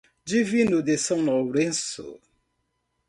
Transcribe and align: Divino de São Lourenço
Divino 0.25 0.81
de 0.81 0.97
São 0.97 1.21
Lourenço 1.23 2.19